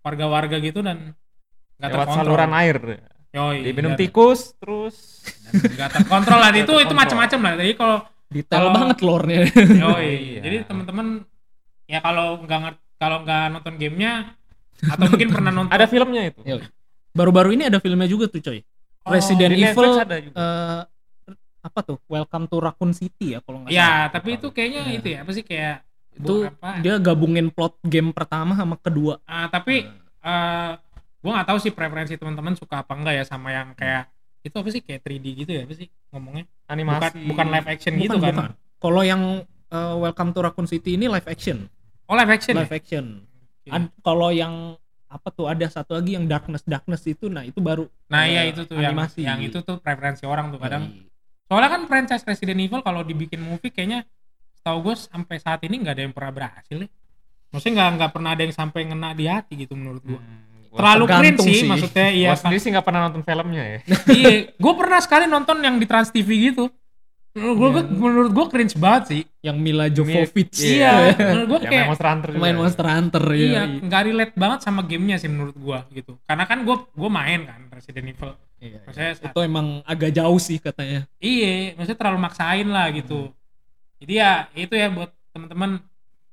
warga-warga 0.01 0.57
gitu 0.61 0.81
dan 0.81 1.13
nggak 1.81 1.89
lewat 1.91 2.07
terkontrol. 2.09 2.27
saluran 2.27 2.53
air. 2.57 2.77
Yoi, 3.31 3.63
diminum 3.63 3.95
dan- 3.95 4.01
tikus 4.03 4.59
terus. 4.59 5.23
Dan 5.47 5.53
nggak 5.79 5.91
terkontrol 6.03 6.41
lah. 6.43 6.51
Itu 6.51 6.75
itu 6.83 6.95
macam-macam 6.95 7.39
lah. 7.43 7.53
Jadi 7.59 7.73
kalau 7.79 7.99
Detail 8.31 8.63
Kalau- 8.63 8.75
banget 8.79 8.99
lore-nya. 9.03 9.41
Yoi. 9.83 10.11
Iya. 10.39 10.41
Jadi 10.47 10.57
teman-teman 10.71 11.07
ya 11.91 11.99
kalau 11.99 12.39
nggak 12.47 12.59
ngerti 12.63 12.90
kalau 13.01 13.25
nggak 13.25 13.45
nonton 13.51 13.75
gamenya 13.75 14.37
atau 14.83 15.05
mungkin 15.09 15.29
pernah 15.31 15.49
nonton 15.51 15.73
ada 15.73 15.87
filmnya 15.87 16.29
itu 16.29 16.41
Yoi. 16.45 16.65
Baru-baru 17.11 17.53
ini 17.53 17.67
ada 17.67 17.81
filmnya 17.81 18.07
juga 18.07 18.29
tuh 18.29 18.39
coy. 18.39 18.61
Oh, 19.03 19.11
Resident 19.11 19.51
Evil 19.51 19.65
Netflix 19.67 19.97
ada 19.99 20.17
juga. 20.21 20.37
eh, 20.37 20.81
apa 21.61 21.81
tuh? 21.83 21.99
Welcome 22.07 22.45
to 22.47 22.57
Raccoon 22.59 22.93
City 22.93 23.33
ya 23.33 23.41
kalau 23.41 23.61
nggak 23.61 23.73
Ya, 23.73 23.83
salah. 23.83 24.07
tapi 24.13 24.29
itu 24.37 24.49
kayaknya 24.51 24.83
Ya. 24.87 24.95
itu 24.95 25.09
ya 25.09 25.19
apa 25.21 25.33
sih 25.33 25.43
kayak 25.43 25.77
Itu 26.13 26.35
apa? 26.47 26.71
dia 26.79 26.95
gabungin 26.97 27.49
plot 27.49 27.81
game 27.83 28.13
pertama 28.13 28.53
sama 28.55 28.77
kedua. 28.77 29.19
Ah, 29.25 29.49
tapi 29.49 29.89
eh 30.21 30.71
gua 31.19 31.31
nggak 31.35 31.49
tahu 31.49 31.59
sih 31.59 31.71
preferensi 31.71 32.15
teman-teman 32.15 32.53
suka 32.55 32.81
apa 32.81 32.93
enggak 32.93 33.15
ya 33.15 33.25
sama 33.25 33.51
yang 33.51 33.73
kayak 33.75 34.09
itu 34.41 34.55
apa 34.55 34.69
sih 34.69 34.81
kayak 34.81 35.01
3D 35.01 35.27
gitu 35.37 35.53
ya 35.53 35.63
apa 35.65 35.75
sih 35.75 35.89
ngomongnya? 36.11 36.45
Bukan 36.47 36.71
animasi 36.71 37.19
bukan 37.27 37.47
live 37.51 37.69
action 37.69 37.93
Bukan, 37.93 38.05
gitu 38.07 38.17
kan? 38.19 38.35
bukan. 38.35 38.47
Kalau 38.79 39.03
yang 39.03 39.23
eh, 39.67 39.95
Welcome 39.99 40.31
to 40.31 40.41
Raccoon 40.41 40.67
City 40.67 40.95
ini 40.95 41.07
live 41.07 41.27
action. 41.27 41.69
Oh, 42.11 42.19
live 42.19 42.33
action. 42.35 42.55
Live 42.59 42.69
ya? 42.69 42.77
action. 42.77 43.05
Kalau 44.03 44.35
yang 44.35 44.75
apa 45.07 45.29
tuh 45.31 45.47
ada 45.47 45.67
satu 45.67 45.95
lagi 45.95 46.15
yang 46.15 46.27
Darkness 46.27 46.63
Darkness 46.63 47.03
itu 47.03 47.27
nah 47.27 47.43
itu 47.43 47.59
baru 47.59 47.91
Nah, 48.07 48.27
iya 48.27 48.47
itu 48.47 48.63
tuh 48.63 48.79
yang 48.79 48.95
animasi. 48.95 49.27
yang 49.27 49.39
itu 49.39 49.59
tuh 49.63 49.79
preferensi 49.79 50.27
orang 50.27 50.51
tuh 50.51 50.59
kadang. 50.59 50.87
Yoi. 50.87 51.07
Soalnya 51.47 51.71
kan 51.71 51.83
franchise 51.87 52.23
Resident 52.23 52.59
Evil 52.59 52.79
kalau 52.79 53.03
dibikin 53.03 53.43
movie 53.43 53.71
kayaknya 53.71 54.07
setahu 54.55 54.91
gue 54.91 54.95
sampai 54.95 55.37
saat 55.39 55.63
ini 55.63 55.83
nggak 55.83 55.95
ada 55.95 56.03
yang 56.07 56.15
pernah 56.15 56.33
berhasil 56.33 56.77
ya. 56.79 56.89
Maksudnya 57.51 57.75
nggak 57.75 57.91
nggak 57.99 58.11
pernah 58.15 58.31
ada 58.35 58.43
yang 58.43 58.55
sampai 58.55 58.81
ngena 58.87 59.11
di 59.11 59.25
hati 59.27 59.55
gitu 59.57 59.75
menurut 59.75 60.03
gue. 60.03 60.15
Hmm, 60.15 60.67
gua- 60.71 60.79
Terlalu 60.79 61.05
cringe 61.05 61.15
tergantung 61.19 61.47
sih, 61.47 61.59
sih. 61.59 61.67
maksudnya 61.67 62.07
iya. 62.11 62.29
gua 62.31 62.39
sendiri 62.39 62.61
sih 62.63 62.71
nggak 62.71 62.87
pernah 62.87 63.01
nonton 63.07 63.23
filmnya 63.23 63.63
ya 63.67 63.79
iya, 64.15 64.31
gue 64.55 64.73
pernah 64.79 65.01
sekali 65.03 65.25
nonton 65.27 65.59
yang 65.59 65.75
di 65.75 65.87
Trans 65.87 66.11
TV 66.11 66.29
gitu. 66.51 66.71
Menurut 67.31 67.57
gue 67.57 67.71
Iya. 67.71 67.83
menurut 67.89 68.31
gue 68.33 68.47
cringe 68.49 68.75
banget 68.75 69.03
sih. 69.07 69.23
yang 69.41 69.57
Mila 69.57 69.87
Jovovich 69.87 70.53
Iya, 70.59 71.17
menurut 71.17 71.47
gue 71.49 71.59
kayak 71.63 71.73
main 71.73 71.89
Monster 71.89 72.09
Hunter 72.09 72.29
juga 72.29 72.43
main 72.43 72.57
Monster 72.59 72.87
Hunter 72.87 73.25
ya. 73.31 73.39
iya 73.41 73.63
nggak 73.81 74.03
relate 74.05 74.35
banget 74.35 74.59
sama 74.61 74.81
gamenya 74.83 75.17
sih 75.17 75.27
menurut 75.27 75.55
gue 75.55 75.79
gitu. 75.95 76.13
Karena 76.23 76.45
kan 76.45 76.59
gue 76.61 76.77
gue 76.77 77.11
main 77.11 77.41
kan 77.45 77.61
Resident 77.71 78.07
Evil. 78.07 78.31
Iya, 78.59 78.67
iya. 78.67 78.79
Maksudnya 78.83 79.11
saat- 79.15 79.27
itu 79.27 79.39
emang 79.41 79.67
agak 79.85 80.11
jauh 80.13 80.37
sih 80.37 80.59
katanya 80.59 81.09
Iya, 81.17 81.73
maksudnya 81.75 81.99
terlalu 81.99 82.19
maksain 82.21 82.67
lah 82.67 82.87
gitu. 82.91 83.33
Jadi 83.97 84.13
ya 84.13 84.31
itu 84.53 84.75
ya 84.75 84.89
buat 84.89 85.09
teman-teman 85.31 85.71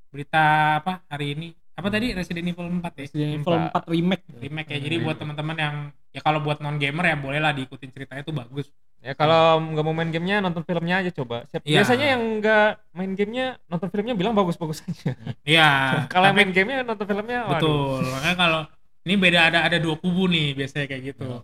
berita 0.08 0.44
apa 0.78 1.04
hari 1.08 1.34
ini. 1.34 1.48
Apa 1.72 1.88
tadi 1.88 2.10
Resident 2.10 2.42
Evil 2.44 2.68
4 2.74 2.90
ya? 2.92 3.04
Resident 3.06 3.32
Evil 3.38 3.54
4 3.70 3.86
remake 3.86 4.26
Remake 4.36 4.70
ya. 4.72 4.80
Jadi 4.82 4.96
buat 4.98 5.16
teman-teman 5.16 5.56
yang 5.56 5.76
ya 6.10 6.20
kalau 6.20 6.42
buat 6.42 6.58
non 6.58 6.76
gamer 6.76 7.06
ya 7.06 7.16
boleh 7.16 7.38
lah 7.38 7.54
diikutin 7.54 7.94
ceritanya 7.94 8.26
itu 8.26 8.34
bagus. 8.34 8.68
Ya 9.08 9.16
kalau 9.16 9.64
nggak 9.64 9.82
mau 9.82 9.96
main 9.96 10.12
gamenya 10.12 10.44
nonton 10.44 10.62
filmnya 10.62 11.00
aja 11.00 11.12
coba 11.14 11.48
Siap- 11.48 11.64
Iya. 11.64 11.80
biasanya 11.80 12.08
yang 12.12 12.24
nggak 12.38 12.68
main 12.92 13.12
gamenya 13.14 13.48
nonton 13.66 13.88
filmnya 13.88 14.14
bilang 14.14 14.36
bagus-bagus 14.36 14.84
aja 14.84 15.16
Iya. 15.42 15.70
kalau 16.12 16.28
main 16.30 16.52
gamenya 16.52 16.84
nonton 16.84 17.08
filmnya 17.08 17.40
waduh. 17.42 17.56
betul. 17.56 18.04
Makanya 18.06 18.36
kalau 18.36 18.62
ini 19.02 19.14
beda 19.16 19.40
ada 19.46 19.60
ada 19.64 19.78
dua 19.78 19.96
kubu 19.96 20.28
nih 20.28 20.52
biasanya 20.54 20.86
kayak 20.86 21.04
gitu. 21.08 21.40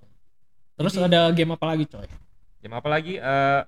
terus 0.73 0.91
Jadi- 0.91 1.07
ada 1.07 1.31
game 1.31 1.51
apa 1.51 1.65
lagi 1.65 1.85
coy 1.85 2.07
game 2.59 2.75
apa 2.75 2.89
lagi 2.89 3.13
Eh, 3.15 3.61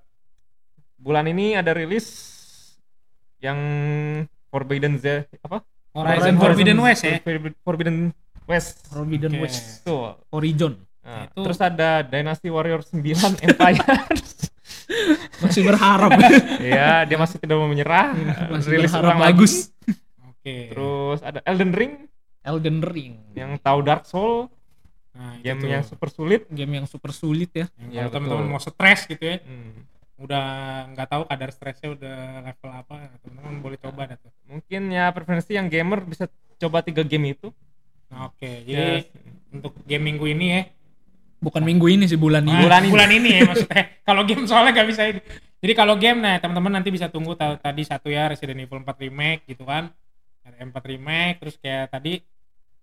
bulan 0.97 1.25
ini 1.25 1.53
ada 1.53 1.71
rilis 1.71 2.07
yang 3.39 3.59
Forbidden 4.47 4.97
Z 4.97 5.27
apa 5.39 5.63
Horizon 5.91 6.35
Forbidden 6.35 6.79
West 6.79 7.01
ya. 7.01 7.19
Forbidden- 7.19 7.55
Forbidden 7.61 7.97
West 8.45 8.75
Forbidden 8.85 9.31
Oke. 9.31 9.41
West 9.41 9.63
tuh 9.81 10.19
Horizon 10.29 10.73
Nah, 11.15 11.23
Itu- 11.25 11.41
terus 11.41 11.59
ada 11.59 12.03
Dynasty 12.03 12.49
Warrior 12.49 12.83
9 12.83 12.99
Empires 13.45 14.51
masih 15.37 15.61
berharap 15.63 16.11
Iya, 16.61 17.03
dia 17.03 17.15
masih 17.15 17.37
tidak 17.37 17.55
mau 17.55 17.65
menyerah. 17.65 18.11
masih 18.49 18.69
Rilis 18.73 18.91
berharap 18.91 19.07
ulang 19.07 19.19
bagus. 19.23 19.53
Oke. 20.27 20.69
Terus 20.69 21.19
ada 21.21 21.39
Elden 21.41 21.71
Ring 21.71 21.93
Elden 22.41 22.77
Ring 22.79 23.15
yang 23.31 23.55
tahu 23.57 23.79
Dark 23.81 24.03
Soul, 24.03 24.51
Nah, 25.11 25.33
itu 25.33 25.47
game 25.47 25.59
tuh. 25.61 25.69
yang 25.71 25.81
super 25.81 26.09
sulit. 26.09 26.41
game 26.47 26.73
yang 26.75 26.85
super 26.85 27.09
sulit 27.09 27.47
ya 27.49 27.65
Yang 27.79 27.89
Iya, 27.89 28.01
kalau 28.03 28.13
teman-teman 28.13 28.47
mau 28.49 28.59
stres 28.59 29.07
gitu 29.07 29.23
ya, 29.23 29.39
Hmm. 29.39 29.87
udah 30.17 30.45
nggak 30.91 31.07
tahu 31.07 31.23
kadar 31.25 31.49
stresnya 31.49 31.89
udah 31.89 32.17
level 32.43 32.69
apa, 32.69 32.95
teman-teman 33.17 33.55
boleh 33.59 33.77
coba 33.79 34.01
dah 34.05 34.17
tuh. 34.17 34.29
Mungkin 34.45 34.81
ya 34.89 35.07
preferensi 35.09 35.51
yang 35.51 35.65
gamer 35.65 36.03
bisa 36.03 36.27
coba 36.55 36.79
tiga 36.81 37.01
game 37.01 37.31
itu. 37.31 37.47
Nah, 38.05 38.27
Oke, 38.27 38.61
jadi 38.61 39.01
Ya, 39.01 39.07
untuk 39.51 39.71
game 39.81 40.03
minggu 40.05 40.27
ini 40.29 40.45
ya, 40.51 40.61
bukan 41.45 41.61
minggu 41.61 41.85
ini 41.87 42.05
sih 42.05 42.17
bulan 42.17 42.41
ini 42.41 42.51
Ah, 42.51 42.63
Bulan 42.65 42.81
ini. 42.81 42.91
bulan 42.91 43.09
ini 43.11 43.29
ya 43.31 43.41
maksudnya. 43.45 43.83
kalau 44.07 44.21
game 44.25 44.43
soalnya 44.43 44.71
nggak 44.73 44.89
bisa 44.89 45.01
ini. 45.05 45.21
Jadi 45.55 45.73
kalau 45.73 45.95
game 45.95 46.19
nah 46.19 46.35
teman-teman 46.35 46.73
nanti 46.73 46.89
bisa 46.89 47.05
tunggu 47.07 47.33
ta- 47.33 47.55
tadi 47.55 47.81
satu 47.81 48.07
ya 48.07 48.25
Resident 48.27 48.57
Evil 48.59 48.81
4 48.81 48.89
remake 48.99 49.45
gitu 49.45 49.63
kan. 49.63 49.93
Ada 50.41 50.61
M4 50.61 50.77
remake 50.87 51.35
terus 51.39 51.55
kayak 51.55 51.89
tadi 51.89 52.21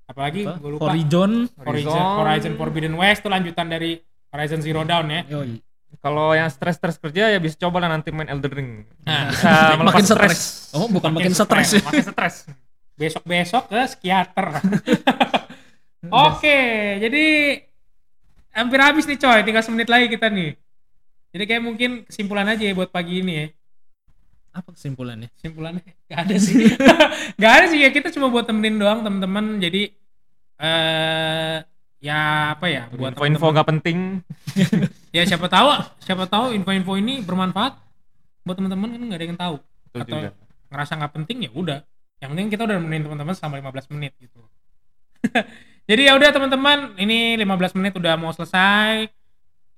apalagi 0.04 0.42
Apa? 0.44 0.58
gue 0.58 0.70
lupa 0.72 0.90
Horizon 0.90 1.46
Horizon, 1.56 2.02
Horizon 2.18 2.52
Forbidden 2.54 2.94
West 2.94 3.22
itu 3.22 3.28
lanjutan 3.28 3.66
dari 3.66 3.98
Horizon 4.28 4.58
Zero 4.58 4.82
Dawn 4.82 5.06
ya. 5.08 5.22
Yoi. 5.28 5.58
Kalau 5.94 6.32
yang 6.32 6.48
stres-stres 6.48 6.96
kerja 6.96 7.28
ya 7.28 7.36
bisa 7.36 7.54
coba 7.58 7.76
lah 7.78 7.92
nanti 7.92 8.08
main 8.08 8.26
Elden 8.26 8.48
Ring. 8.50 8.70
Nah, 9.02 9.28
Bisa 9.28 9.46
makin 9.78 9.78
melepas 9.78 10.02
stres 10.08 10.40
oh 10.72 10.88
bukan 10.88 11.10
makin, 11.12 11.28
Makin 11.28 11.34
stres 11.36 11.68
ya 11.70 11.82
Makin 11.82 12.04
stres. 12.08 12.34
besok-besok 12.94 13.64
ke 13.68 13.80
psikiater. 13.86 14.46
Oke, 16.26 16.58
jadi 16.98 17.24
hampir 18.52 18.78
habis 18.80 19.04
nih 19.08 19.18
coy, 19.18 19.40
tinggal 19.42 19.64
semenit 19.64 19.88
lagi 19.88 20.06
kita 20.12 20.28
nih. 20.28 20.54
Jadi 21.32 21.44
kayak 21.48 21.62
mungkin 21.64 21.90
kesimpulan 22.04 22.44
aja 22.44 22.62
ya 22.68 22.76
buat 22.76 22.92
pagi 22.92 23.24
ini 23.24 23.34
ya. 23.34 23.46
apa 24.52 24.68
kesimpulannya 24.76 25.32
Kesimpulannya 25.40 25.80
gak 26.12 26.28
ada 26.28 26.36
sih. 26.36 26.68
gak 27.40 27.52
ada 27.56 27.66
sih 27.72 27.80
ya 27.80 27.88
kita 27.88 28.12
cuma 28.12 28.28
buat 28.28 28.44
temenin 28.44 28.76
doang 28.76 29.00
teman-teman. 29.00 29.56
Jadi 29.58 29.88
eh 30.60 31.56
ya 32.02 32.52
apa 32.58 32.66
ya 32.68 32.92
buat 32.92 33.16
Info-info 33.16 33.46
nggak 33.48 33.68
penting. 33.72 34.20
ya 35.16 35.24
siapa 35.24 35.48
tahu 35.48 35.72
siapa 36.04 36.28
tahu 36.28 36.52
info-info 36.52 37.00
ini 37.00 37.24
bermanfaat 37.24 37.80
buat 38.44 38.56
teman-teman 38.58 38.92
kan 38.92 39.00
nggak 39.08 39.20
ada 39.20 39.26
yang 39.26 39.40
tahu 39.40 39.56
Betul 39.88 40.00
atau 40.04 40.18
juga. 40.20 40.30
ngerasa 40.68 40.92
nggak 40.98 41.12
penting 41.16 41.38
ya 41.46 41.50
udah 41.54 41.78
yang 42.18 42.28
penting 42.34 42.46
kita 42.50 42.62
udah 42.66 42.76
nemenin 42.80 43.02
teman-teman 43.06 43.34
selama 43.38 43.54
15 43.70 43.92
menit 43.94 44.12
gitu 44.18 44.40
jadi 45.90 46.02
ya 46.08 46.12
udah 46.14 46.30
teman-teman 46.30 46.94
ini 46.94 47.34
15 47.42 47.78
menit 47.78 47.92
udah 47.98 48.14
mau 48.14 48.30
selesai. 48.30 49.10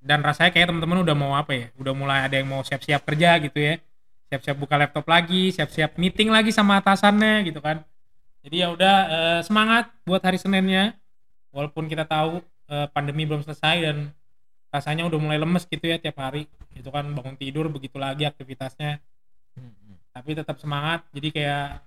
Dan 0.05 0.21
rasanya 0.21 0.53
kayak 0.53 0.69
teman-teman 0.69 1.01
udah 1.01 1.17
mau 1.17 1.33
apa 1.33 1.57
ya 1.57 1.67
udah 1.81 1.97
mulai 1.97 2.29
ada 2.29 2.37
yang 2.37 2.45
mau 2.45 2.61
siap-siap 2.61 3.09
kerja 3.09 3.41
gitu 3.41 3.57
ya. 3.57 3.81
Siap-siap 4.29 4.57
buka 4.61 4.77
laptop 4.77 5.09
lagi 5.09 5.49
siap-siap 5.49 5.97
meeting 5.97 6.29
lagi 6.29 6.53
sama 6.53 6.77
atasannya 6.77 7.49
gitu 7.49 7.65
kan. 7.65 7.81
Jadi 8.45 8.57
ya 8.61 8.69
udah 8.69 8.97
eh, 9.09 9.41
semangat 9.49 9.89
buat 10.05 10.21
hari 10.21 10.37
Seninnya. 10.37 10.93
Walaupun 11.57 11.89
kita 11.89 12.05
tahu 12.05 12.45
eh, 12.69 12.87
pandemi 12.93 13.25
belum 13.25 13.41
selesai 13.41 13.77
dan 13.81 14.13
rasanya 14.69 15.09
udah 15.09 15.17
mulai 15.17 15.41
lemes 15.41 15.65
gitu 15.65 15.89
ya 15.89 15.97
tiap 15.97 16.21
hari. 16.21 16.45
Itu 16.77 16.93
kan 16.93 17.09
bangun 17.17 17.41
tidur 17.41 17.73
begitu 17.73 17.97
lagi 17.97 18.29
aktivitasnya. 18.29 19.01
Tapi 20.13 20.31
tetap 20.37 20.61
semangat. 20.61 21.09
Jadi 21.17 21.33
kayak 21.33 21.81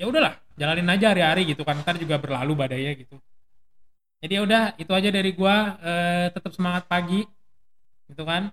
ya 0.00 0.08
udahlah 0.08 0.32
jalanin 0.56 0.88
aja 0.88 1.12
hari-hari 1.12 1.42
gitu 1.52 1.60
kan 1.68 1.76
ntar 1.84 2.00
juga 2.00 2.16
berlalu 2.16 2.52
badainya 2.56 2.96
gitu 2.96 3.20
jadi 4.24 4.32
ya 4.36 4.42
udah 4.48 4.62
itu 4.80 4.92
aja 4.96 5.08
dari 5.12 5.30
gua 5.36 5.76
Eh, 5.80 6.26
tetap 6.32 6.52
semangat 6.56 6.88
pagi 6.88 7.20
gitu 8.08 8.24
kan 8.24 8.48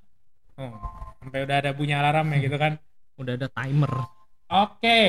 oh 0.59 0.75
sampai 1.23 1.47
udah 1.47 1.55
ada 1.63 1.71
bunyi 1.71 1.95
alarm 1.95 2.27
ya 2.35 2.39
gitu 2.43 2.57
kan 2.59 2.73
Udah 3.17 3.33
ada 3.33 3.47
timer. 3.49 3.89
oke 4.47 4.99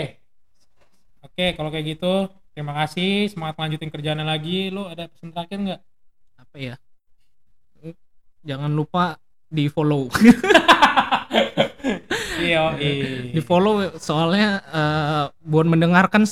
oke 1.27 1.47
kalau 1.59 1.69
kayak 1.69 1.87
gitu 1.99 2.13
terima 2.57 2.73
kasih 2.75 3.29
semangat 3.31 3.55
lanjutin 3.61 3.91
kerjaannya 3.93 4.27
lagi 4.27 4.71
lu 4.73 4.87
ada 4.87 5.11
pesan 5.11 5.31
terakhir 5.35 5.59
nggak 5.59 5.81
Apa 6.39 6.57
ya? 6.57 6.75
Jangan 8.47 8.71
lupa 8.73 9.19
di 9.51 9.67
follow. 9.69 10.07
iya 12.39 12.63
di 13.35 13.41
follow 13.43 13.99
soalnya 13.99 14.63
eh, 14.71 15.25
buat 15.43 15.67
mendengarkan 15.67 16.23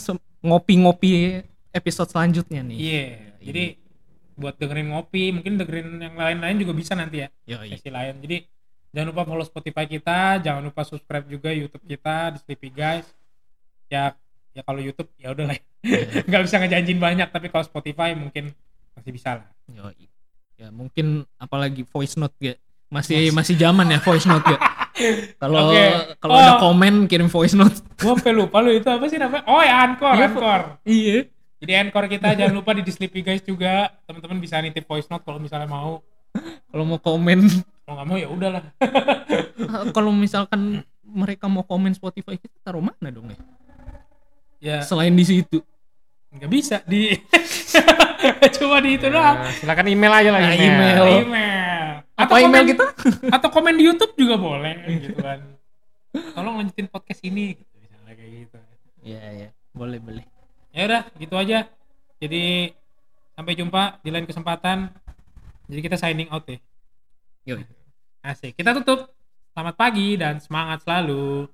ngopi-ngopi 0.41 1.43
episode 1.75 2.09
selanjutnya 2.09 2.63
nih. 2.65 2.79
iya 2.79 3.05
jadi 3.43 3.65
buat 4.37 4.55
dengerin 4.61 4.93
ngopi 4.93 5.33
mungkin 5.33 5.57
dengerin 5.57 5.97
yang 5.97 6.15
lain-lain 6.15 6.61
juga 6.61 6.77
bisa 6.77 6.93
nanti 6.93 7.25
ya 7.25 7.29
Yoi. 7.49 7.73
sesi 7.73 7.89
lain. 7.89 8.21
Jadi 8.21 8.45
jangan 8.93 9.09
lupa 9.11 9.23
follow 9.25 9.47
Spotify 9.49 9.89
kita, 9.89 10.45
jangan 10.45 10.63
lupa 10.69 10.85
subscribe 10.85 11.25
juga 11.27 11.51
YouTube 11.51 11.83
kita 11.89 12.37
di 12.37 12.39
Sleepy 12.45 12.69
Guys. 12.69 13.09
Ya 13.89 14.13
ya 14.53 14.61
kalau 14.61 14.81
YouTube 14.85 15.09
ya 15.17 15.33
udah 15.33 15.49
lah. 15.49 15.57
Nggak 16.29 16.43
bisa 16.45 16.57
ngejanjin 16.61 17.01
banyak 17.01 17.29
tapi 17.33 17.49
kalau 17.49 17.65
Spotify 17.65 18.13
mungkin 18.13 18.53
masih 18.93 19.11
bisa 19.17 19.41
lah. 19.41 19.49
Yoi. 19.73 20.05
Ya 20.61 20.69
mungkin 20.69 21.25
apalagi 21.41 21.89
voice 21.89 22.21
note 22.21 22.37
ya. 22.39 22.55
Masih 22.93 23.33
masih 23.33 23.57
zaman 23.57 23.89
ya 23.89 23.99
voice 24.05 24.29
note 24.29 24.47
ya. 24.53 24.61
Kalau 25.37 25.69
Oke. 25.69 25.85
kalau 26.17 26.33
Oh. 26.33 26.41
ada 26.41 26.53
komen 26.59 26.95
kirim 27.05 27.27
voice 27.27 27.53
note. 27.53 27.77
Gua 27.97 28.15
sampai 28.15 28.33
lupa 28.33 28.59
lu 28.59 28.73
itu 28.73 28.87
apa 28.87 29.05
sih 29.07 29.17
namanya? 29.17 29.45
Oh 29.45 29.61
ya 29.61 29.85
Anchor, 29.85 30.15
Iya, 30.15 30.27
Anchor. 30.27 30.61
Iya. 30.83 31.17
Jadi 31.57 31.73
Anchor 31.75 32.05
kita 32.07 32.29
jangan 32.33 32.55
lupa 32.55 32.71
di 32.73 32.81
di 32.81 32.91
Sleepy 32.91 33.21
Guys 33.21 33.41
juga. 33.41 33.93
Teman-teman 34.05 34.37
bisa 34.39 34.57
nitip 34.59 34.85
voice 34.85 35.07
note 35.07 35.23
kalau 35.23 35.37
misalnya 35.37 35.67
mau. 35.67 36.01
Kalau 36.67 36.85
mau 36.85 36.97
komen 36.99 37.45
Kalau 37.83 37.95
nggak 37.95 38.07
mau 38.07 38.17
ya 38.17 38.29
udahlah. 38.29 38.65
kalau 39.91 40.11
misalkan 40.11 40.81
mereka 41.03 41.47
mau 41.47 41.63
komen 41.63 41.93
Spotify 41.93 42.35
kita 42.35 42.57
taruh 42.61 42.81
mana 42.81 43.09
dong 43.09 43.29
ya? 43.29 43.39
Ya 44.59 44.77
Selain 44.81 45.13
di 45.13 45.23
situ. 45.23 45.61
nggak 46.29 46.51
bisa 46.51 46.77
di 46.83 47.17
cuma 48.57 48.77
di 48.79 48.95
itu 48.95 49.07
doang. 49.07 49.37
Nah, 49.39 49.53
silakan 49.55 49.87
email 49.87 50.13
aja 50.15 50.31
lah 50.31 50.41
Nah, 50.43 50.53
email. 50.53 50.67
email. 50.67 51.07
email 51.23 51.76
Apa 52.17 52.41
email 52.41 52.65
komen- 52.65 52.71
kita? 52.73 52.87
atau 53.37 53.49
komen 53.51 53.75
di 53.75 53.85
YouTube 53.85 54.17
juga 54.17 54.37
boleh 54.37 54.75
gitu 54.99 55.17
kan 55.17 55.41
tolong 56.33 56.57
lanjutin 56.57 56.87
podcast 56.87 57.21
ini 57.23 57.55
gitu 57.55 57.73
misalnya 57.77 58.15
kayak 58.15 58.33
gitu 58.43 58.57
Iya, 59.05 59.21
iya. 59.31 59.49
Boleh, 59.71 60.01
boleh. 60.01 60.25
ya 60.73 60.83
udah 60.85 61.03
gitu 61.15 61.35
aja 61.35 61.69
jadi 62.17 62.73
sampai 63.33 63.53
jumpa 63.53 64.01
di 64.01 64.09
lain 64.09 64.25
kesempatan 64.25 64.89
jadi 65.67 65.81
kita 65.83 65.97
signing 65.97 66.29
out 66.29 66.43
ya 66.45 66.57
Yoi. 67.47 67.63
asik 68.23 68.57
kita 68.57 68.73
tutup 68.75 69.13
selamat 69.53 69.75
pagi 69.75 70.17
dan 70.17 70.37
semangat 70.37 70.83
selalu 70.83 71.47